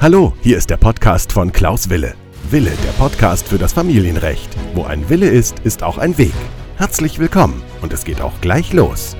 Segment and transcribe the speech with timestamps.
[0.00, 2.14] Hallo, hier ist der Podcast von Klaus Wille.
[2.50, 4.54] Wille, der Podcast für das Familienrecht.
[4.74, 6.34] Wo ein Wille ist, ist auch ein Weg.
[6.76, 9.16] Herzlich willkommen und es geht auch gleich los.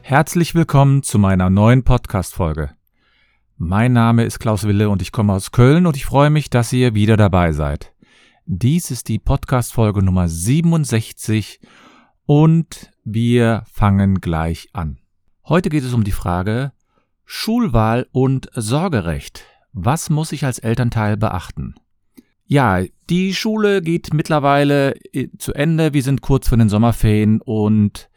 [0.00, 2.70] Herzlich willkommen zu meiner neuen Podcast-Folge.
[3.58, 6.72] Mein Name ist Klaus Wille und ich komme aus Köln und ich freue mich, dass
[6.72, 7.92] ihr wieder dabei seid.
[8.46, 11.60] Dies ist die Podcast-Folge Nummer 67
[12.24, 14.98] und wir fangen gleich an.
[15.48, 16.72] Heute geht es um die Frage
[17.24, 19.44] Schulwahl und Sorgerecht.
[19.72, 21.74] Was muss ich als Elternteil beachten?
[22.44, 25.94] Ja, die Schule geht mittlerweile äh, zu Ende.
[25.94, 28.10] Wir sind kurz vor den Sommerferien und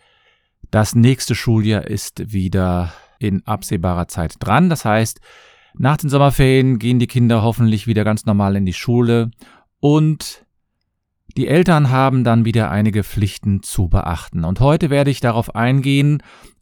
[0.72, 4.70] das nächste Schuljahr ist wieder in absehbarer Zeit dran.
[4.70, 5.22] Das heißt,
[5.74, 9.32] nach den Sommerferien gehen die Kinder hoffentlich wieder ganz normal in die Schule
[9.80, 10.46] und
[11.38, 14.44] die Eltern haben dann wieder einige Pflichten zu beachten.
[14.44, 16.22] Und heute werde ich darauf eingehen,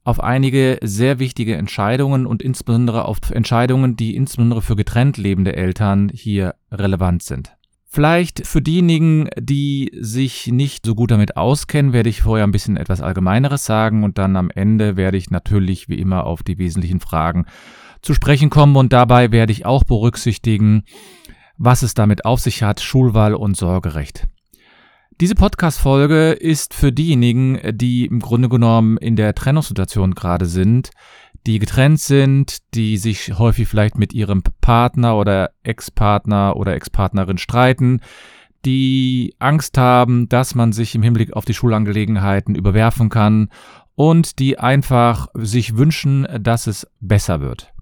[0.10, 6.10] auf einige sehr wichtige Entscheidungen und insbesondere auf Entscheidungen, die insbesondere für getrennt lebende Eltern
[6.12, 7.56] hier relevant sind.
[7.86, 12.76] Vielleicht für diejenigen, die sich nicht so gut damit auskennen, werde ich vorher ein bisschen
[12.76, 17.00] etwas Allgemeineres sagen und dann am Ende werde ich natürlich wie immer auf die wesentlichen
[17.00, 17.46] Fragen
[18.02, 20.84] zu sprechen kommen und dabei werde ich auch berücksichtigen,
[21.58, 24.28] was es damit auf sich hat, Schulwahl und Sorgerecht.
[25.22, 30.92] Diese Podcast-Folge ist für diejenigen, die im Grunde genommen in der Trennungssituation gerade sind,
[31.46, 38.00] die getrennt sind, die sich häufig vielleicht mit ihrem Partner oder Ex-Partner oder Ex-Partnerin streiten,
[38.64, 43.50] die Angst haben, dass man sich im Hinblick auf die Schulangelegenheiten überwerfen kann
[43.96, 47.74] und die einfach sich wünschen, dass es besser wird.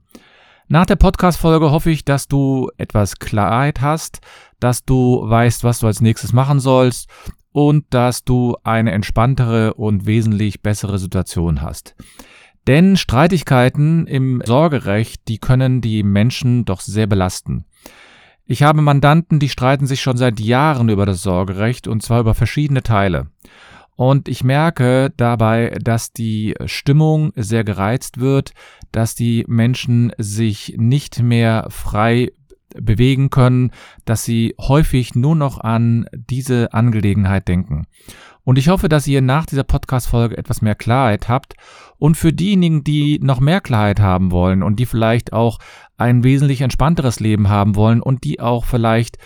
[0.69, 4.19] Nach der Podcast-Folge hoffe ich, dass du etwas Klarheit hast,
[4.59, 7.09] dass du weißt, was du als nächstes machen sollst
[7.51, 11.95] und dass du eine entspanntere und wesentlich bessere Situation hast.
[12.67, 17.65] Denn Streitigkeiten im Sorgerecht, die können die Menschen doch sehr belasten.
[18.45, 22.33] Ich habe Mandanten, die streiten sich schon seit Jahren über das Sorgerecht und zwar über
[22.33, 23.27] verschiedene Teile.
[23.95, 28.51] Und ich merke dabei, dass die Stimmung sehr gereizt wird,
[28.91, 32.31] dass die Menschen sich nicht mehr frei
[32.75, 33.71] bewegen können,
[34.05, 37.87] dass sie häufig nur noch an diese Angelegenheit denken.
[38.43, 41.55] Und ich hoffe, dass ihr nach dieser Podcast-Folge etwas mehr Klarheit habt.
[41.97, 45.59] Und für diejenigen, die noch mehr Klarheit haben wollen und die vielleicht auch
[45.97, 49.17] ein wesentlich entspannteres Leben haben wollen und die auch vielleicht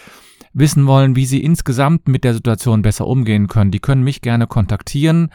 [0.54, 4.48] wissen wollen, wie sie insgesamt mit der Situation besser umgehen können, die können mich gerne
[4.48, 5.30] kontaktieren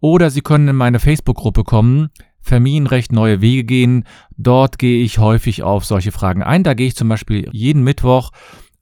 [0.00, 2.10] oder sie können in meine Facebook-Gruppe kommen,
[2.46, 4.04] Familienrecht neue Wege gehen.
[4.36, 6.62] Dort gehe ich häufig auf solche Fragen ein.
[6.62, 8.30] Da gehe ich zum Beispiel jeden Mittwoch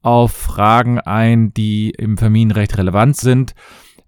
[0.01, 3.55] auf Fragen ein, die im Familienrecht relevant sind.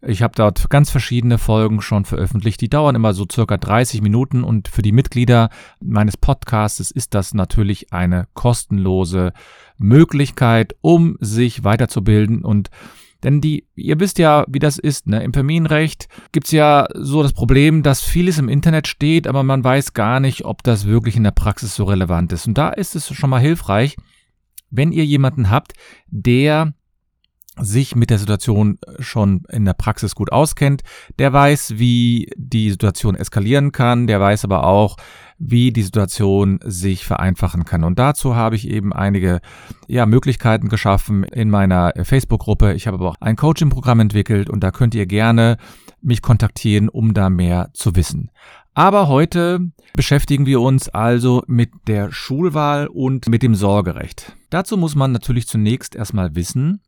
[0.06, 2.62] Ich habe dort ganz verschiedene Folgen schon veröffentlicht.
[2.62, 5.50] Die dauern immer so circa 30 Minuten und für die Mitglieder
[5.82, 9.34] meines Podcasts ist das natürlich eine kostenlose
[9.80, 12.70] Möglichkeit, um sich weiterzubilden und
[13.28, 15.22] denn die, ihr wisst ja, wie das ist, ne?
[15.24, 19.94] Im Familienrecht gibt's ja so das Problem, dass vieles im Internet steht, aber man weiß
[19.94, 22.48] gar nicht, ob das wirklich in der Praxis so relevant ist.
[22.48, 23.98] Und da ist es schon mal hilfreich,
[24.70, 25.74] wenn ihr jemanden habt,
[26.08, 26.74] der
[27.60, 30.84] sich mit der Situation schon in der Praxis gut auskennt,
[31.20, 34.98] der weiß, wie die Situation eskalieren kann, der weiß aber auch,
[35.40, 37.84] wie die Situation sich vereinfachen kann.
[37.84, 39.40] Und dazu habe ich eben einige
[39.88, 42.74] ja, Möglichkeiten geschaffen in meiner Facebook-Gruppe.
[42.74, 45.58] Ich habe aber auch ein Coaching-Programm entwickelt und da könnt ihr gerne
[46.02, 48.32] mich kontaktieren, um da mehr zu wissen.
[48.74, 54.36] Aber heute beschäftigen wir uns also mit der Schulwahl und mit dem Sorgerecht.
[54.52, 56.82] Dazu muss man natürlich zunächst erstmal wissen,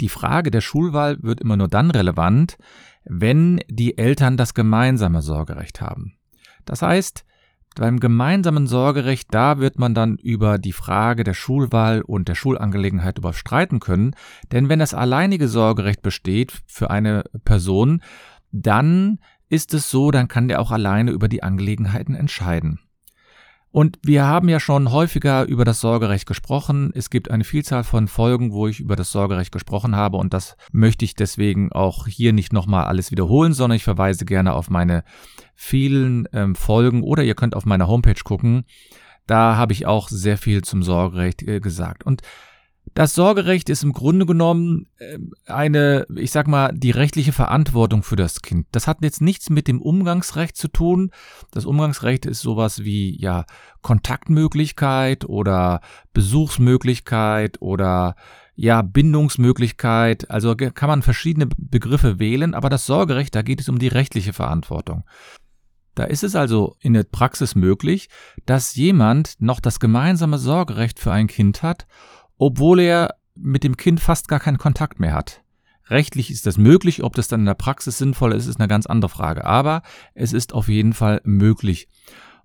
[0.00, 2.56] die Frage der Schulwahl wird immer nur dann relevant,
[3.04, 6.14] wenn die Eltern das gemeinsame Sorgerecht haben.
[6.64, 7.24] Das heißt,
[7.74, 13.18] beim gemeinsamen Sorgerecht, da wird man dann über die Frage der Schulwahl und der Schulangelegenheit
[13.18, 14.14] überstreiten können,
[14.52, 18.02] denn wenn das alleinige Sorgerecht besteht für eine Person,
[18.50, 22.80] dann ist es so, dann kann der auch alleine über die Angelegenheiten entscheiden.
[23.78, 26.90] Und wir haben ja schon häufiger über das Sorgerecht gesprochen.
[26.96, 30.56] Es gibt eine Vielzahl von Folgen, wo ich über das Sorgerecht gesprochen habe und das
[30.72, 35.04] möchte ich deswegen auch hier nicht nochmal alles wiederholen, sondern ich verweise gerne auf meine
[35.54, 38.64] vielen ähm, Folgen oder ihr könnt auf meiner Homepage gucken.
[39.28, 42.04] Da habe ich auch sehr viel zum Sorgerecht äh, gesagt.
[42.04, 42.22] Und
[42.98, 48.16] das Sorgerecht ist im Grunde genommen ähm, eine, ich sag mal, die rechtliche Verantwortung für
[48.16, 48.66] das Kind.
[48.72, 51.12] Das hat jetzt nichts mit dem Umgangsrecht zu tun.
[51.52, 53.44] Das Umgangsrecht ist sowas wie, ja,
[53.82, 55.80] Kontaktmöglichkeit oder
[56.12, 58.16] Besuchsmöglichkeit oder
[58.56, 60.28] ja, Bindungsmöglichkeit.
[60.28, 64.32] Also kann man verschiedene Begriffe wählen, aber das Sorgerecht, da geht es um die rechtliche
[64.32, 65.04] Verantwortung.
[65.94, 68.08] Da ist es also in der Praxis möglich,
[68.44, 71.86] dass jemand noch das gemeinsame Sorgerecht für ein Kind hat,
[72.38, 75.42] obwohl er mit dem Kind fast gar keinen Kontakt mehr hat.
[75.90, 78.86] Rechtlich ist das möglich, ob das dann in der Praxis sinnvoll ist, ist eine ganz
[78.86, 79.44] andere Frage.
[79.44, 79.82] Aber
[80.14, 81.88] es ist auf jeden Fall möglich.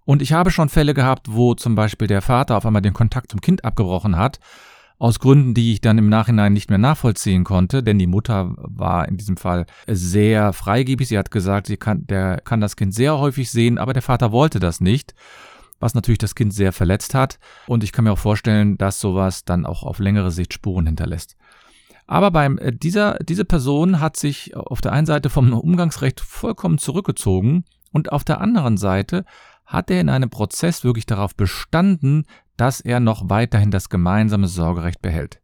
[0.06, 3.32] Und ich habe schon Fälle gehabt, wo zum Beispiel der Vater auf einmal den Kontakt
[3.32, 4.40] zum Kind abgebrochen hat,
[4.98, 9.08] aus Gründen, die ich dann im Nachhinein nicht mehr nachvollziehen konnte, denn die Mutter war
[9.08, 11.08] in diesem Fall sehr freigebig.
[11.08, 14.32] Sie hat gesagt, sie kann, der kann das Kind sehr häufig sehen, aber der Vater
[14.32, 15.14] wollte das nicht,
[15.84, 17.40] was natürlich das Kind sehr verletzt hat.
[17.68, 21.36] Und ich kann mir auch vorstellen, dass sowas dann auch auf längere Sicht Spuren hinterlässt.
[22.08, 26.78] Aber beim, äh, dieser, diese Person hat sich auf der einen Seite vom Umgangsrecht vollkommen
[26.78, 29.26] zurückgezogen und auf der anderen Seite
[29.66, 32.26] hat er in einem Prozess wirklich darauf bestanden,
[32.58, 35.43] dass er noch weiterhin das gemeinsame Sorgerecht behält.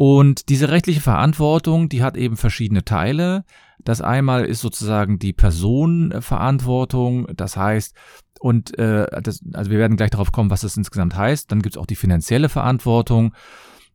[0.00, 3.44] Und diese rechtliche Verantwortung, die hat eben verschiedene Teile.
[3.84, 7.94] Das einmal ist sozusagen die Personenverantwortung, das heißt,
[8.40, 11.52] und äh, das, also wir werden gleich darauf kommen, was das insgesamt heißt.
[11.52, 13.34] Dann gibt es auch die finanzielle Verantwortung.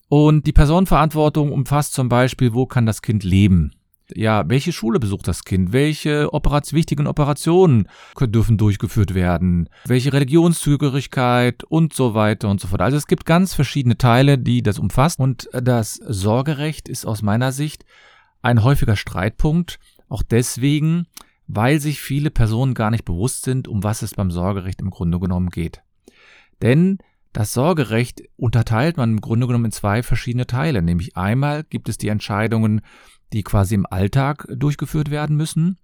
[0.08, 3.72] Und die Personenverantwortung umfasst zum Beispiel, wo kann das Kind leben?
[4.14, 5.74] Ja, welche Schule besucht das Kind?
[5.74, 7.88] Welche Operat wichtigen Operationen
[8.20, 9.68] dürfen durchgeführt werden?
[9.86, 12.82] Welche Religionszugehörigkeit und so weiter und so fort.
[12.82, 15.20] Also es gibt ganz verschiedene Teile, die das umfasst.
[15.20, 17.84] Und das Sorgerecht ist aus meiner Sicht
[18.44, 19.80] ein häufiger Streitpunkt.
[20.08, 21.08] Auch deswegen,
[21.48, 25.20] weil sich viele Personen gar nicht bewusst sind, um was es beim Sorgerecht im Grunde
[25.20, 25.82] genommen geht.
[26.62, 27.00] Denn
[27.34, 30.82] das Sorgerecht unterteilt man im Grunde genommen in zwei verschiedene Teile.
[30.82, 32.82] Nämlich einmal gibt es die Entscheidungen
[33.34, 35.78] die quasi im Alltag durchgeführt werden müssen.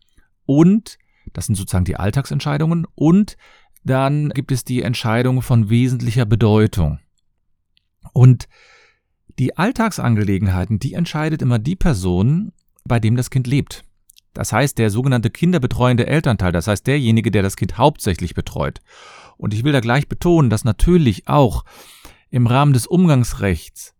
[0.45, 0.97] Und,
[1.33, 2.87] das sind sozusagen die Alltagsentscheidungen.
[2.95, 3.37] Und
[3.83, 6.99] dann gibt es die Entscheidung von wesentlicher Bedeutung.
[8.13, 8.47] Und
[9.39, 12.51] die Alltagsangelegenheiten, die entscheidet immer die Person,
[12.85, 13.83] bei dem das Kind lebt.
[14.33, 18.79] Das heißt, der sogenannte kinderbetreuende Elternteil, das heißt derjenige, der das Kind hauptsächlich betreut.
[19.37, 21.65] Und ich will da gleich betonen, dass natürlich auch
[22.29, 23.93] im Rahmen des Umgangsrechts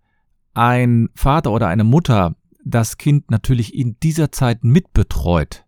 [0.53, 5.65] ein Vater oder eine Mutter das Kind natürlich in dieser Zeit mitbetreut.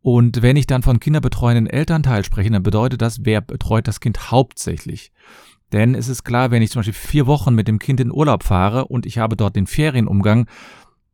[0.00, 4.30] Und wenn ich dann von kinderbetreuenden Elternteil spreche, dann bedeutet das, wer betreut das Kind
[4.30, 5.12] hauptsächlich.
[5.72, 8.42] Denn es ist klar, wenn ich zum Beispiel vier Wochen mit dem Kind in Urlaub
[8.42, 10.46] fahre und ich habe dort den Ferienumgang,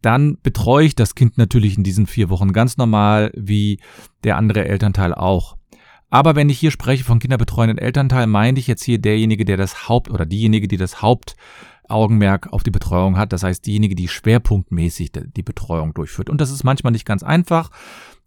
[0.01, 3.81] dann betreue ich das Kind natürlich in diesen vier Wochen ganz normal wie
[4.23, 5.57] der andere Elternteil auch.
[6.11, 9.89] Aber wenn ich hier spreche von kinderbetreuenden Elternteil, meine ich jetzt hier derjenige, der das
[9.89, 11.35] Haupt oder diejenige, die das Haupt
[11.89, 13.33] Augenmerk auf die Betreuung hat.
[13.33, 16.31] Das heißt, diejenige, die schwerpunktmäßig die Betreuung durchführt.
[16.31, 17.71] Und das ist manchmal nicht ganz einfach.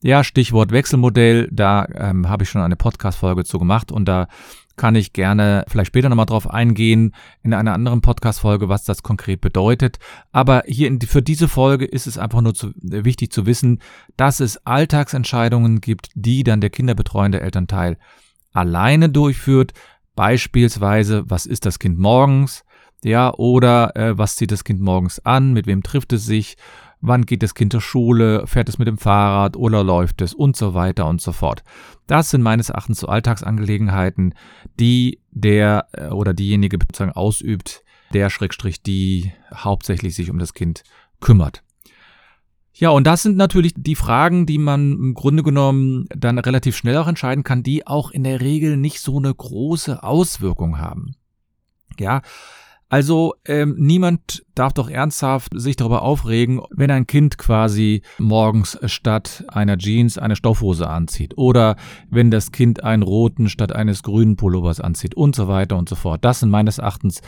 [0.03, 4.27] Ja, Stichwort Wechselmodell, da ähm, habe ich schon eine Podcast-Folge zu gemacht und da
[4.75, 9.41] kann ich gerne vielleicht später nochmal drauf eingehen in einer anderen Podcast-Folge, was das konkret
[9.41, 9.97] bedeutet.
[10.31, 13.81] Aber hier in, für diese Folge ist es einfach nur zu, wichtig zu wissen,
[14.17, 17.97] dass es Alltagsentscheidungen gibt, die dann der kinderbetreuende Elternteil
[18.53, 19.73] alleine durchführt.
[20.15, 22.63] Beispielsweise, was ist das Kind morgens?
[23.03, 26.57] Ja, oder äh, was zieht das Kind morgens an, mit wem trifft es sich,
[26.99, 30.55] wann geht das Kind zur Schule, fährt es mit dem Fahrrad oder läuft es und
[30.55, 31.63] so weiter und so fort.
[32.07, 34.33] Das sind meines Erachtens so Alltagsangelegenheiten,
[34.79, 37.83] die der äh, oder diejenige sozusagen ausübt,
[38.13, 40.83] der Schrägstrich, die hauptsächlich sich um das Kind
[41.19, 41.63] kümmert.
[42.73, 46.97] Ja, und das sind natürlich die Fragen, die man im Grunde genommen dann relativ schnell
[46.97, 51.15] auch entscheiden kann, die auch in der Regel nicht so eine große Auswirkung haben.
[51.99, 52.21] Ja,
[52.89, 59.43] also ähm, niemand darf doch ernsthaft sich darüber aufregen, wenn ein Kind quasi morgens statt
[59.49, 61.75] einer Jeans eine Stoffhose anzieht oder
[62.09, 65.95] wenn das Kind einen roten statt eines grünen Pullovers anzieht und so weiter und so
[65.95, 66.23] fort.
[66.23, 67.21] Das sind meines Erachtens,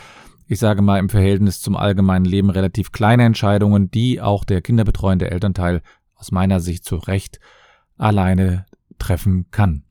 [0.46, 5.30] ich sage mal im Verhältnis zum allgemeinen Leben relativ kleine Entscheidungen, die auch der kinderbetreuende
[5.30, 5.82] Elternteil
[6.14, 7.38] aus meiner Sicht zu Recht
[7.98, 8.64] alleine
[8.98, 9.84] treffen kann.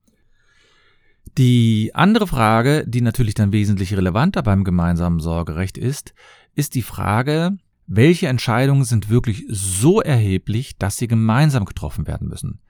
[1.38, 6.14] Die andere Frage, die natürlich dann wesentlich relevanter beim gemeinsamen Sorgerecht ist,
[6.56, 7.58] ist die Frage,
[7.88, 12.62] welche Entscheidungen sind wirklich so erheblich, dass sie gemeinsam getroffen werden müssen.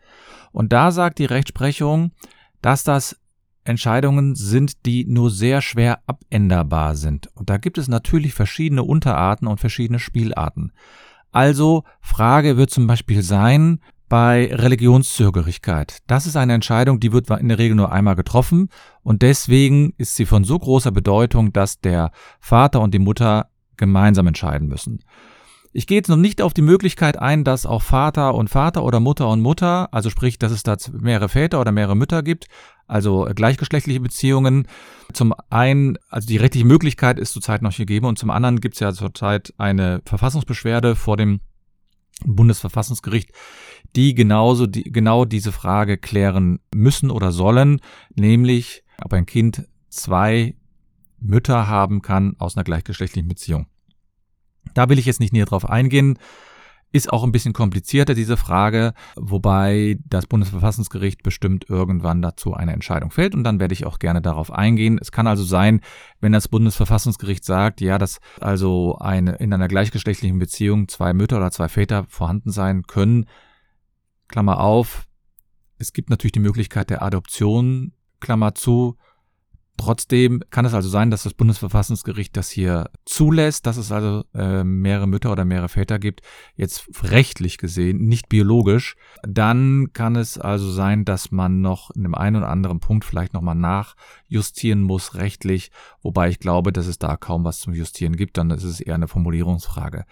[0.52, 2.12] Und da sagt die Rechtsprechung,
[2.62, 3.20] dass das
[3.64, 7.28] Entscheidungen sind, die nur sehr schwer abänderbar sind.
[7.36, 10.72] Und da gibt es natürlich verschiedene Unterarten und verschiedene Spielarten.
[11.32, 16.00] Also Frage wird zum Beispiel sein, bei Religionszögerigkeit.
[16.08, 18.70] Das ist eine Entscheidung, die wird in der Regel nur einmal getroffen
[19.04, 24.28] und deswegen ist sie von so großer Bedeutung, dass der Vater und die Mutter gemeinsam
[24.28, 25.00] entscheiden müssen.
[25.72, 29.00] Ich gehe jetzt noch nicht auf die Möglichkeit ein, dass auch Vater und Vater oder
[29.00, 32.48] Mutter und Mutter, also sprich, dass es da mehrere Väter oder mehrere Mütter gibt,
[32.88, 34.68] also gleichgeschlechtliche Beziehungen.
[35.14, 38.80] Zum einen, also die rechtliche Möglichkeit ist zurzeit noch gegeben und zum anderen gibt es
[38.80, 41.40] ja zurzeit eine Verfassungsbeschwerde vor dem
[42.26, 43.32] Bundesverfassungsgericht,
[43.96, 47.80] die genauso die, genau diese Frage klären müssen oder sollen,
[48.16, 50.56] nämlich ob ein Kind zwei
[51.20, 53.68] Mütter haben kann aus einer gleichgeschlechtlichen Beziehung.
[54.74, 56.18] Da will ich jetzt nicht näher drauf eingehen.
[56.92, 63.12] Ist auch ein bisschen komplizierter, diese Frage, wobei das Bundesverfassungsgericht bestimmt irgendwann dazu eine Entscheidung
[63.12, 64.98] fällt und dann werde ich auch gerne darauf eingehen.
[65.00, 65.82] Es kann also sein,
[66.20, 71.52] wenn das Bundesverfassungsgericht sagt, ja, dass also eine, in einer gleichgeschlechtlichen Beziehung zwei Mütter oder
[71.52, 73.28] zwei Väter vorhanden sein können,
[74.30, 75.06] Klammer auf,
[75.78, 78.98] es gibt natürlich die Möglichkeit der Adoption, Klammer zu,
[79.80, 84.66] Trotzdem kann es also sein, dass das Bundesverfassungsgericht das hier zulässt, dass es also äh,
[84.66, 86.22] mehrere Mütter oder mehrere Väter gibt,
[86.58, 88.98] jetzt rechtlich gesehen, nicht biologisch.
[89.24, 93.34] Dann kann es also sein, dass man noch in dem einen oder anderen Punkt vielleicht
[93.34, 95.72] nochmal nachjustieren muss, rechtlich,
[96.02, 98.96] wobei ich glaube, dass es da kaum was zum Justieren gibt, dann ist es eher
[98.96, 100.04] eine Formulierungsfrage.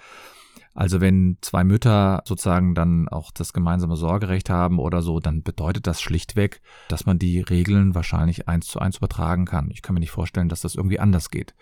[0.77, 5.87] Also wenn zwei Mütter sozusagen dann auch das gemeinsame Sorgerecht haben oder so, dann bedeutet
[5.87, 9.71] das schlichtweg, dass man die Regeln wahrscheinlich eins zu eins übertragen kann.
[9.71, 11.55] Ich kann mir nicht vorstellen, dass das irgendwie anders geht.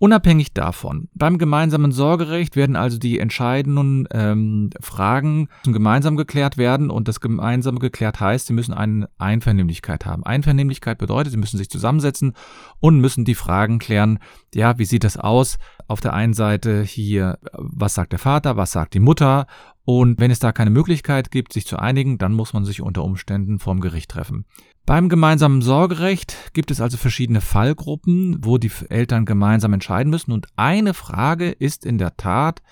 [0.00, 7.08] Unabhängig davon, beim gemeinsamen Sorgerecht werden also die entscheidenden ähm, Fragen gemeinsam geklärt werden und
[7.08, 10.24] das gemeinsame geklärt heißt, sie müssen eine Einvernehmlichkeit haben.
[10.24, 12.34] Einvernehmlichkeit bedeutet, sie müssen sich zusammensetzen
[12.78, 14.20] und müssen die Fragen klären,
[14.54, 15.58] ja, wie sieht das aus?
[15.88, 19.48] Auf der einen Seite hier, was sagt der Vater, was sagt die Mutter
[19.84, 23.02] und wenn es da keine Möglichkeit gibt, sich zu einigen, dann muss man sich unter
[23.02, 24.44] Umständen vorm Gericht treffen.
[24.88, 30.32] Beim gemeinsamen Sorgerecht gibt es also verschiedene Fallgruppen, wo die Eltern gemeinsam entscheiden müssen.
[30.32, 32.62] Und eine Frage ist in der Tat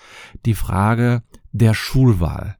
[0.43, 1.21] die Frage
[1.51, 2.57] der Schulwahl.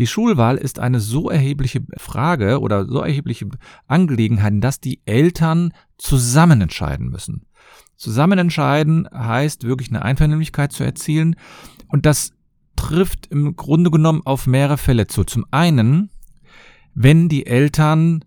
[0.00, 3.48] Die Schulwahl ist eine so erhebliche Frage oder so erhebliche
[3.86, 7.46] Angelegenheit, dass die Eltern zusammen entscheiden müssen.
[7.94, 11.36] Zusammen entscheiden heißt wirklich eine Einvernehmlichkeit zu erzielen.
[11.86, 12.32] Und das
[12.74, 15.22] trifft im Grunde genommen auf mehrere Fälle zu.
[15.22, 16.10] Zum einen,
[16.94, 18.24] wenn die Eltern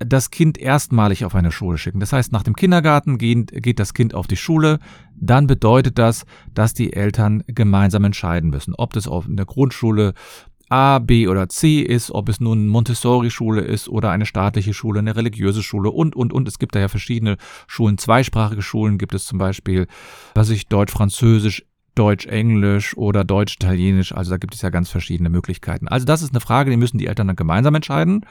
[0.00, 2.00] das Kind erstmalig auf eine Schule schicken.
[2.00, 4.78] Das heißt, nach dem Kindergarten geht, geht das Kind auf die Schule,
[5.14, 10.14] dann bedeutet das, dass die Eltern gemeinsam entscheiden müssen, ob das auf der Grundschule
[10.70, 15.16] A, B oder C ist, ob es nun Montessori-Schule ist oder eine staatliche Schule, eine
[15.16, 16.46] religiöse Schule und, und, und.
[16.46, 19.88] Es gibt da ja verschiedene Schulen, zweisprachige Schulen gibt es zum Beispiel,
[20.34, 21.66] was ich Deutsch, Französisch,
[21.96, 24.14] Deutsch, Englisch oder Deutsch, Italienisch.
[24.14, 25.88] Also da gibt es ja ganz verschiedene Möglichkeiten.
[25.88, 28.24] Also das ist eine Frage, die müssen die Eltern dann gemeinsam entscheiden.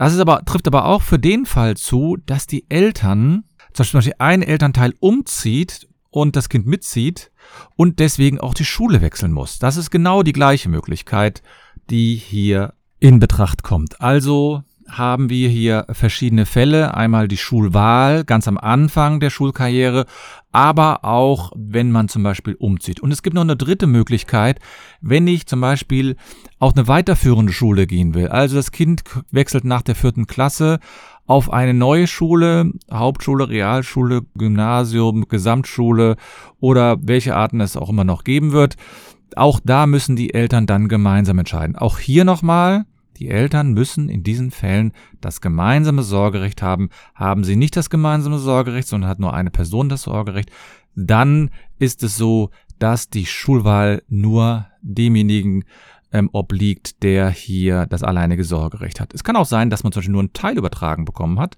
[0.00, 4.14] Das ist aber, trifft aber auch für den Fall zu, dass die Eltern, zum Beispiel
[4.16, 7.30] ein Elternteil umzieht und das Kind mitzieht
[7.76, 9.58] und deswegen auch die Schule wechseln muss.
[9.58, 11.42] Das ist genau die gleiche Möglichkeit,
[11.90, 14.00] die hier in Betracht kommt.
[14.00, 16.94] Also haben wir hier verschiedene Fälle.
[16.94, 20.06] Einmal die Schulwahl ganz am Anfang der Schulkarriere,
[20.52, 23.00] aber auch wenn man zum Beispiel umzieht.
[23.00, 24.58] Und es gibt noch eine dritte Möglichkeit,
[25.00, 26.16] wenn ich zum Beispiel
[26.58, 28.28] auf eine weiterführende Schule gehen will.
[28.28, 30.80] Also das Kind wechselt nach der vierten Klasse
[31.26, 36.16] auf eine neue Schule, Hauptschule, Realschule, Gymnasium, Gesamtschule
[36.58, 38.76] oder welche Arten es auch immer noch geben wird.
[39.36, 41.76] Auch da müssen die Eltern dann gemeinsam entscheiden.
[41.76, 42.84] Auch hier nochmal,
[43.20, 46.88] die Eltern müssen in diesen Fällen das gemeinsame Sorgerecht haben.
[47.14, 50.50] Haben sie nicht das gemeinsame Sorgerecht, sondern hat nur eine Person das Sorgerecht,
[50.96, 55.64] dann ist es so, dass die Schulwahl nur demjenigen
[56.12, 59.14] ähm, obliegt, der hier das alleinige Sorgerecht hat.
[59.14, 61.56] Es kann auch sein, dass man zum Beispiel nur einen Teil übertragen bekommen hat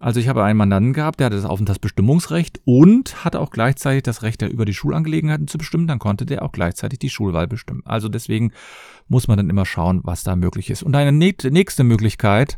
[0.00, 4.22] also ich habe einen Mandanten gehabt, der hatte das Aufenthaltsbestimmungsrecht und hatte auch gleichzeitig das
[4.22, 5.86] Recht, über die Schulangelegenheiten zu bestimmen.
[5.86, 7.82] Dann konnte der auch gleichzeitig die Schulwahl bestimmen.
[7.84, 8.52] Also deswegen
[9.08, 10.82] muss man dann immer schauen, was da möglich ist.
[10.82, 12.56] Und eine nächste Möglichkeit,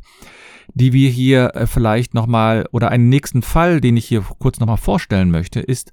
[0.73, 4.77] die wir hier äh, vielleicht nochmal oder einen nächsten Fall, den ich hier kurz nochmal
[4.77, 5.93] vorstellen möchte, ist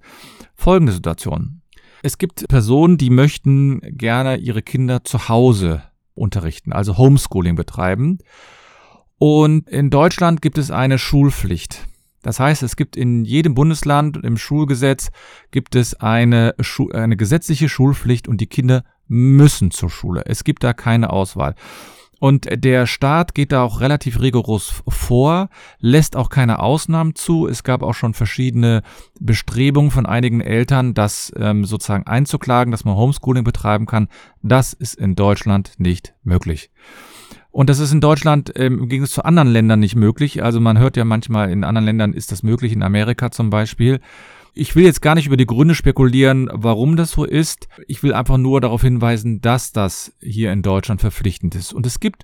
[0.53, 1.61] folgende Situation.
[2.03, 5.81] Es gibt Personen, die möchten gerne ihre Kinder zu Hause
[6.13, 8.19] unterrichten, also Homeschooling betreiben.
[9.19, 11.85] Und in Deutschland gibt es eine Schulpflicht.
[12.21, 15.11] Das heißt, es gibt in jedem Bundesland im Schulgesetz
[15.51, 20.23] gibt es eine, Schu eine gesetzliche Schulpflicht und die Kinder müssen zur Schule.
[20.25, 21.55] Es gibt da keine Auswahl.
[22.19, 25.49] Und der Staat geht da auch relativ rigoros vor,
[25.79, 27.47] lässt auch keine Ausnahmen zu.
[27.47, 28.83] Es gab auch schon verschiedene
[29.21, 34.09] Bestrebungen von einigen Eltern, das ähm, sozusagen einzuklagen, dass man Homeschooling betreiben kann.
[34.41, 36.71] Das ist in Deutschland nicht möglich.
[37.51, 40.43] Und das ist in Deutschland ähm, im Gegensatz zu anderen Ländern nicht möglich.
[40.43, 43.99] Also man hört ja manchmal, in anderen Ländern ist das möglich, in Amerika zum Beispiel.
[44.53, 47.67] Ich will jetzt gar nicht über die Gründe spekulieren, warum das so ist.
[47.87, 51.73] Ich will einfach nur darauf hinweisen, dass das hier in Deutschland verpflichtend ist.
[51.73, 52.23] Und es gibt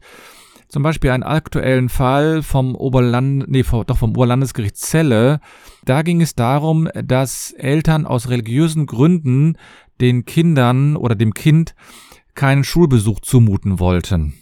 [0.67, 5.39] zum Beispiel einen aktuellen Fall vom Oberland, nee, doch vom Oberlandesgericht Celle.
[5.85, 9.57] Da ging es darum, dass Eltern aus religiösen Gründen
[10.01, 11.75] den Kindern oder dem Kind
[12.33, 14.33] keinen Schulbesuch zumuten wollten.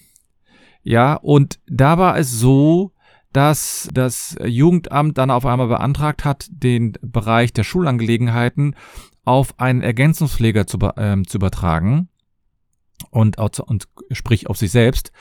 [0.84, 2.92] Ja, und da war es so,
[3.32, 8.75] dass das Jugendamt dann auf einmal beantragt hat, den Bereich der Schulangelegenheiten
[9.25, 12.10] auf einen Ergänzungspfleger zu, äh, zu übertragen
[13.10, 15.12] und, und sprich auf sich selbst.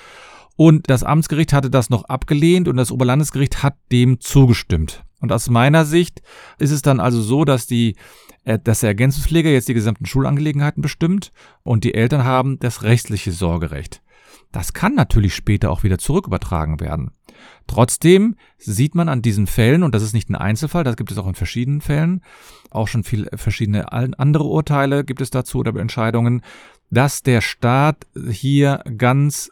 [0.56, 5.04] Und das Amtsgericht hatte das noch abgelehnt und das Oberlandesgericht hat dem zugestimmt.
[5.20, 6.20] Und aus meiner Sicht
[6.58, 7.96] ist es dann also so, dass die
[8.44, 13.32] äh, dass der Ergänzungspfleger jetzt die gesamten Schulangelegenheiten bestimmt und die Eltern haben das rechtliche
[13.32, 14.01] Sorgerecht.
[14.52, 17.10] Das kann natürlich später auch wieder zurückübertragen werden.
[17.66, 21.18] Trotzdem sieht man an diesen Fällen, und das ist nicht ein Einzelfall, das gibt es
[21.18, 22.22] auch in verschiedenen Fällen,
[22.70, 26.42] auch schon viel verschiedene andere Urteile gibt es dazu oder Entscheidungen,
[26.90, 29.50] dass der Staat hier ganz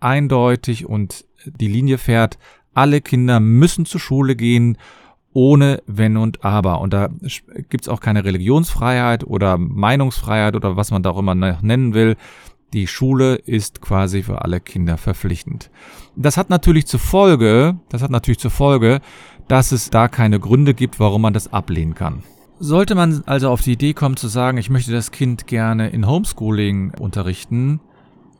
[0.00, 2.38] eindeutig und die Linie fährt,
[2.74, 4.78] alle Kinder müssen zur Schule gehen,
[5.32, 6.80] ohne Wenn und Aber.
[6.80, 7.08] Und da
[7.70, 12.16] gibt's auch keine Religionsfreiheit oder Meinungsfreiheit oder was man da auch immer nennen will.
[12.72, 15.70] Die Schule ist quasi für alle Kinder verpflichtend.
[16.16, 19.00] Das hat natürlich zur Folge, das hat natürlich zur Folge,
[19.46, 22.22] dass es da keine Gründe gibt, warum man das ablehnen kann.
[22.58, 26.06] Sollte man also auf die Idee kommen zu sagen, ich möchte das Kind gerne in
[26.06, 27.80] Homeschooling unterrichten,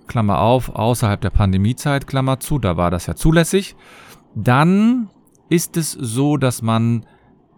[0.06, 3.76] Klammer auf, außerhalb der Pandemiezeit, Klammer zu, da war das ja zulässig,
[4.34, 5.10] dann
[5.50, 7.04] ist es so, dass man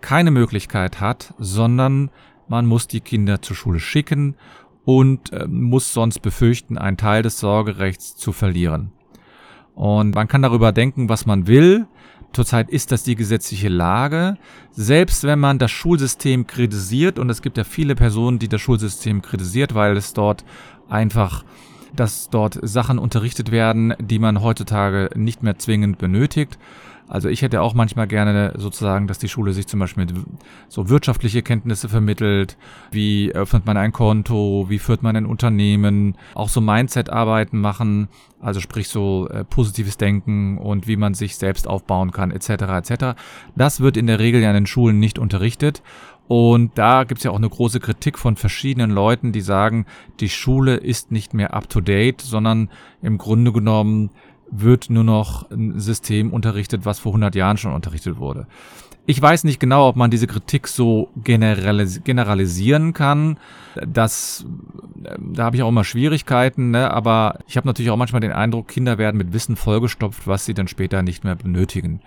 [0.01, 2.11] keine Möglichkeit hat, sondern
[2.49, 4.37] man muss die Kinder zur Schule schicken
[4.85, 8.93] und äh, muss sonst befürchten, einen Teil des Sorgerechts zu verlieren.
[9.75, 11.87] Und man kann darüber denken, was man will.
[12.33, 14.37] Zurzeit ist das die gesetzliche Lage.
[14.73, 19.23] Selbst wenn man das Schulsystem kritisiert, und es gibt ja viele Personen, die das Schulsystem
[19.23, 20.45] kritisiert, weil es dort
[20.89, 21.45] einfach,
[21.95, 26.59] dass dort Sachen unterrichtet werden, die man heutzutage nicht mehr zwingend benötigt.
[27.07, 30.15] Also ich hätte auch manchmal gerne sozusagen, dass die Schule sich zum Beispiel mit
[30.69, 32.57] so wirtschaftliche Kenntnisse vermittelt.
[32.91, 34.67] Wie öffnet man ein Konto?
[34.69, 36.17] Wie führt man ein Unternehmen?
[36.35, 38.09] Auch so Mindset-Arbeiten machen.
[38.41, 42.49] Also sprich so äh, positives Denken und wie man sich selbst aufbauen kann, etc.
[42.49, 43.05] etc.
[43.55, 45.83] Das wird in der Regel ja in den Schulen nicht unterrichtet.
[46.27, 49.85] Und da gibt es ja auch eine große Kritik von verschiedenen Leuten, die sagen,
[50.21, 52.71] die Schule ist nicht mehr up-to-date, sondern
[53.03, 54.11] im Grunde genommen
[54.51, 58.47] wird nur noch ein System unterrichtet, was vor 100 Jahren schon unterrichtet wurde.
[59.07, 63.39] Ich weiß nicht genau, ob man diese Kritik so generalis generalisieren kann.
[63.87, 64.47] Das,
[65.19, 66.91] da habe ich auch immer Schwierigkeiten, ne?
[66.91, 70.55] aber ich habe natürlich auch manchmal den Eindruck, Kinder werden mit Wissen vollgestopft, was sie
[70.55, 72.01] dann später nicht mehr benötigen.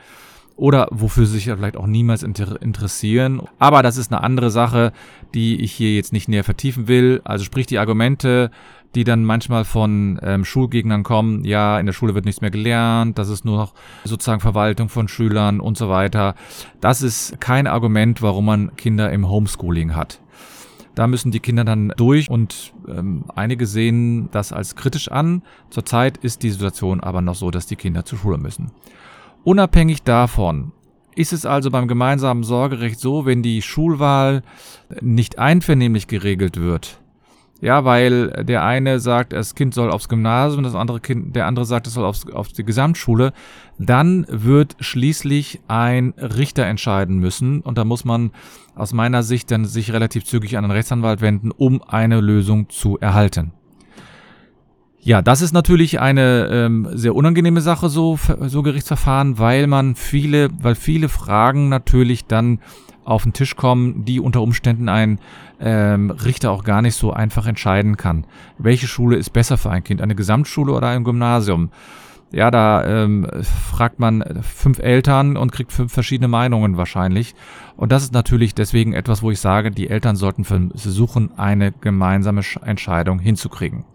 [0.56, 3.44] Oder wofür sie sich vielleicht auch niemals inter interessieren.
[3.60, 4.92] Aber das ist eine andere Sache,
[5.36, 7.22] die ich hier jetzt nicht näher vertiefen will.
[7.26, 8.50] Also sprich die Argumente,
[8.96, 13.18] die dann manchmal von ähm, Schulgegnern kommen, ja, in der Schule wird nichts mehr gelernt,
[13.18, 13.74] das ist nur noch
[14.04, 16.36] sozusagen Verwaltung von Schülern und so weiter.
[16.82, 20.20] Das ist kein Argument, warum man Kinder im Homeschooling hat.
[20.96, 25.44] Da müssen die Kinder dann durch und ähm, einige sehen das als kritisch an.
[25.70, 28.72] Zurzeit ist die Situation aber noch so, dass die Kinder zur Schule müssen.
[29.44, 30.72] Unabhängig davon
[31.18, 34.42] ist es also beim gemeinsamen Sorgerecht so, wenn die Schulwahl
[35.02, 37.00] nicht einvernehmlich geregelt wird,
[37.62, 41.66] ja, weil der eine sagt, das Kind soll aufs Gymnasium, das andere Kind, der andere
[41.66, 43.34] sagt, es soll aufs, auf die Gesamtschule.
[43.80, 48.32] Dann wird schließlich ein Richter entscheiden müssen und da muss man
[48.76, 53.00] aus meiner Sicht dann sich relativ zügig an den Rechtsanwalt wenden, um eine Lösung zu
[53.00, 53.54] erhalten.
[55.00, 60.50] Ja, das ist natürlich eine ähm, sehr unangenehme Sache, so, so Gerichtsverfahren, weil man viele,
[60.62, 62.60] weil viele Fragen natürlich dann
[63.08, 65.20] auf den Tisch kommen, die unter Umständen ein
[65.60, 68.26] ähm, Richter auch gar nicht so einfach entscheiden kann.
[68.58, 70.02] Welche Schule ist besser für ein Kind?
[70.02, 71.70] Eine Gesamtschule oder ein Gymnasium?
[72.34, 73.26] Ja, da ähm,
[73.72, 77.34] fragt man fünf Eltern und kriegt fünf verschiedene Meinungen wahrscheinlich.
[77.78, 82.42] Und das ist natürlich deswegen etwas, wo ich sage, die Eltern sollten versuchen, eine gemeinsame
[82.66, 83.86] Entscheidung hinzukriegen.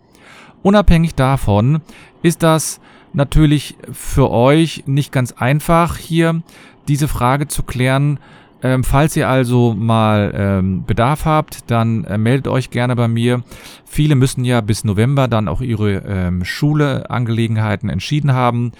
[0.62, 1.82] Unabhängig davon
[2.22, 2.80] ist das
[3.12, 6.42] natürlich für euch nicht ganz einfach, hier
[6.88, 8.18] diese Frage zu klären,
[8.62, 13.42] ähm, falls ihr also mal ähm, Bedarf habt, dann äh, meldet euch gerne bei mir.
[13.84, 18.72] Viele müssen ja bis November dann auch ihre ähm, Schuleangelegenheiten entschieden haben.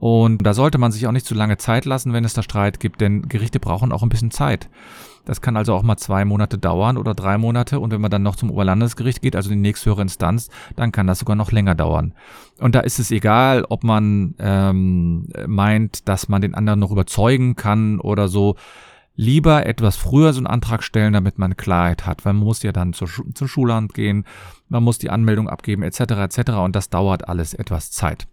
[0.00, 2.78] Und da sollte man sich auch nicht zu lange Zeit lassen, wenn es da Streit
[2.78, 4.68] gibt, denn Gerichte brauchen auch ein bisschen Zeit.
[5.24, 7.80] Das kann also auch mal zwei Monate dauern oder drei Monate.
[7.80, 11.18] Und wenn man dann noch zum Oberlandesgericht geht, also die nächsthöhere Instanz, dann kann das
[11.18, 12.14] sogar noch länger dauern.
[12.60, 17.56] Und da ist es egal, ob man ähm, meint, dass man den anderen noch überzeugen
[17.56, 18.56] kann oder so
[19.18, 22.70] lieber etwas früher so einen Antrag stellen, damit man Klarheit hat, weil man muss ja
[22.70, 24.24] dann zur, zur Schulamt gehen,
[24.68, 26.00] man muss die Anmeldung abgeben etc.
[26.00, 26.52] etc.
[26.52, 28.28] und das dauert alles etwas Zeit.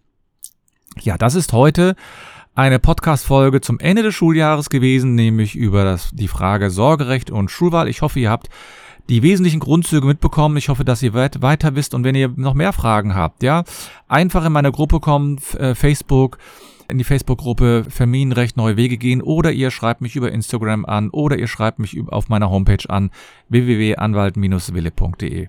[1.00, 1.96] Ja, das ist heute
[2.54, 7.88] eine Podcast-Folge zum Ende des Schuljahres gewesen, nämlich über das, die Frage Sorgerecht und Schulwahl.
[7.88, 8.48] Ich hoffe, ihr habt
[9.08, 10.56] die wesentlichen Grundzüge mitbekommen.
[10.56, 13.64] Ich hoffe, dass ihr weit weiter wisst und wenn ihr noch mehr Fragen habt, ja,
[14.06, 16.38] einfach in meine Gruppe kommen, äh, Facebook,
[16.88, 21.38] in die Facebook-Gruppe Familienrecht Neue Wege gehen oder ihr schreibt mich über Instagram an oder
[21.38, 23.10] ihr schreibt mich auf meiner Homepage an
[23.48, 25.48] www.anwalt-wille.de.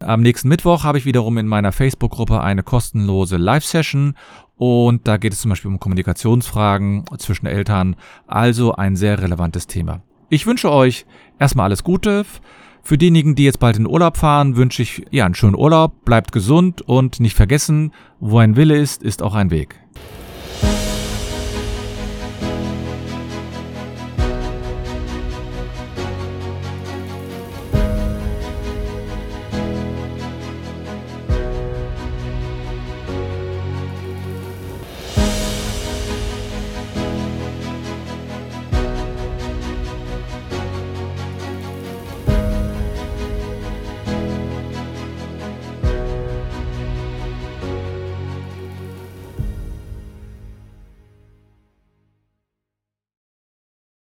[0.00, 4.14] Am nächsten Mittwoch habe ich wiederum in meiner Facebook-Gruppe eine kostenlose Live-Session
[4.56, 10.02] und da geht es zum Beispiel um Kommunikationsfragen zwischen Eltern, also ein sehr relevantes Thema.
[10.28, 11.06] Ich wünsche euch
[11.38, 12.26] erstmal alles Gute.
[12.82, 16.32] Für diejenigen, die jetzt bald in Urlaub fahren, wünsche ich ja einen schönen Urlaub, bleibt
[16.32, 19.80] gesund und nicht vergessen, wo ein Wille ist, ist auch ein Weg.